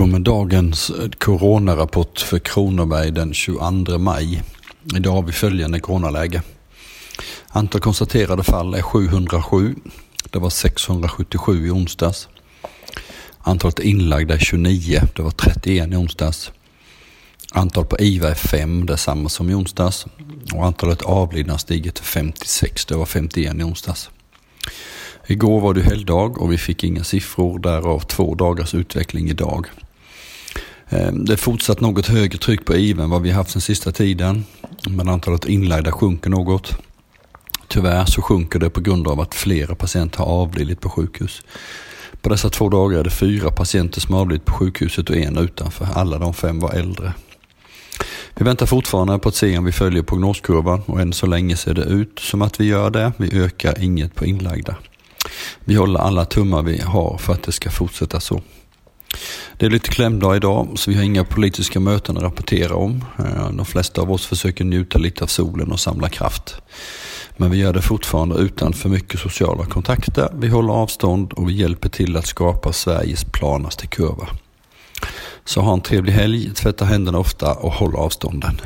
kommer 0.00 0.18
dagens 0.18 0.90
eh, 0.90 1.08
coronarapport 1.08 2.20
för 2.20 2.38
Kronoberg 2.38 3.10
den 3.10 3.34
22 3.34 3.98
maj. 3.98 4.42
Idag 4.96 5.12
har 5.12 5.22
vi 5.22 5.32
följande 5.32 5.80
coronaläge. 5.80 6.42
Antal 7.48 7.80
konstaterade 7.80 8.44
fall 8.44 8.74
är 8.74 8.82
707. 8.82 9.74
Det 10.30 10.38
var 10.38 10.50
677 10.50 11.66
i 11.66 11.70
onsdags. 11.70 12.28
Antalet 13.38 13.78
inlagda 13.78 14.34
är 14.34 14.38
29. 14.38 15.00
Det 15.16 15.22
var 15.22 15.30
31 15.30 15.92
i 15.92 15.96
onsdags. 15.96 16.52
Antal 17.52 17.84
på 17.84 17.98
IVA 17.98 18.28
är 18.30 18.34
5. 18.34 18.86
Det 18.86 18.92
är 18.92 18.96
samma 18.96 19.28
som 19.28 19.50
i 19.50 19.54
onsdags. 19.54 20.06
Och 20.54 20.66
antalet 20.66 21.02
avlidna 21.02 21.58
stiger 21.58 21.90
till 21.90 22.04
56. 22.04 22.86
Det 22.86 22.94
var 22.94 23.06
51 23.06 23.54
i 23.54 23.62
onsdags. 23.62 24.10
Igår 25.26 25.60
var 25.60 25.74
det 25.74 25.82
helgdag 25.82 26.38
och 26.38 26.52
vi 26.52 26.58
fick 26.58 26.84
inga 26.84 27.04
siffror, 27.04 27.58
därav 27.58 28.00
två 28.00 28.34
dagars 28.34 28.74
utveckling 28.74 29.28
idag. 29.30 29.66
Ehm, 30.90 31.24
det 31.24 31.32
är 31.32 31.36
fortsatt 31.36 31.80
något 31.80 32.06
högre 32.06 32.38
tryck 32.38 32.64
på 32.64 32.76
IV 32.76 33.00
än 33.00 33.10
vad 33.10 33.22
vi 33.22 33.30
haft 33.30 33.52
den 33.52 33.60
sista 33.60 33.92
tiden, 33.92 34.44
men 34.88 35.08
antalet 35.08 35.44
inlagda 35.44 35.92
sjunker 35.92 36.30
något. 36.30 36.74
Tyvärr 37.68 38.04
så 38.04 38.22
sjunker 38.22 38.58
det 38.58 38.70
på 38.70 38.80
grund 38.80 39.08
av 39.08 39.20
att 39.20 39.34
flera 39.34 39.74
patienter 39.74 40.18
har 40.18 40.26
avlidit 40.26 40.80
på 40.80 40.90
sjukhus. 40.90 41.42
På 42.20 42.28
dessa 42.28 42.50
två 42.50 42.68
dagar 42.68 42.98
är 42.98 43.04
det 43.04 43.10
fyra 43.10 43.50
patienter 43.50 44.00
som 44.00 44.14
avlidit 44.14 44.44
på 44.44 44.52
sjukhuset 44.52 45.10
och 45.10 45.16
en 45.16 45.38
utanför. 45.38 45.88
Alla 45.94 46.18
de 46.18 46.34
fem 46.34 46.60
var 46.60 46.70
äldre. 46.72 47.12
Vi 48.34 48.44
väntar 48.44 48.66
fortfarande 48.66 49.18
på 49.18 49.28
att 49.28 49.34
se 49.34 49.58
om 49.58 49.64
vi 49.64 49.72
följer 49.72 50.02
prognoskurvan 50.02 50.82
och 50.86 51.00
än 51.00 51.12
så 51.12 51.26
länge 51.26 51.56
ser 51.56 51.74
det 51.74 51.82
ut 51.84 52.18
som 52.18 52.42
att 52.42 52.60
vi 52.60 52.64
gör 52.64 52.90
det. 52.90 53.12
Vi 53.16 53.40
ökar 53.40 53.82
inget 53.82 54.14
på 54.14 54.24
inlagda. 54.24 54.76
Vi 55.64 55.74
håller 55.74 56.00
alla 56.00 56.24
tummar 56.24 56.62
vi 56.62 56.80
har 56.80 57.18
för 57.18 57.32
att 57.32 57.42
det 57.42 57.52
ska 57.52 57.70
fortsätta 57.70 58.20
så. 58.20 58.42
Det 59.60 59.66
är 59.66 59.70
lite 59.70 59.90
klämdag 59.90 60.36
idag 60.36 60.68
så 60.74 60.90
vi 60.90 60.96
har 60.96 61.04
inga 61.04 61.24
politiska 61.24 61.80
möten 61.80 62.16
att 62.16 62.22
rapportera 62.22 62.74
om. 62.74 63.04
Eh, 63.18 63.50
de 63.50 63.66
flesta 63.66 64.02
av 64.02 64.12
oss 64.12 64.26
försöker 64.26 64.64
njuta 64.64 64.98
lite 64.98 65.24
av 65.24 65.28
solen 65.28 65.72
och 65.72 65.80
samla 65.80 66.08
kraft. 66.08 66.56
Men 67.36 67.50
vi 67.50 67.58
gör 67.58 67.72
det 67.72 67.82
fortfarande 67.82 68.36
utan 68.36 68.72
för 68.72 68.88
mycket 68.88 69.20
sociala 69.20 69.64
kontakter. 69.64 70.28
Vi 70.34 70.48
håller 70.48 70.72
avstånd 70.72 71.32
och 71.32 71.48
vi 71.48 71.52
hjälper 71.52 71.88
till 71.88 72.16
att 72.16 72.26
skapa 72.26 72.72
Sveriges 72.72 73.24
planaste 73.24 73.86
kurva. 73.86 74.28
Så 75.44 75.60
ha 75.60 75.72
en 75.72 75.80
trevlig 75.80 76.12
helg, 76.12 76.50
tvätta 76.54 76.84
händerna 76.84 77.18
ofta 77.18 77.54
och 77.54 77.72
håll 77.72 77.96
avstånden. 77.96 78.60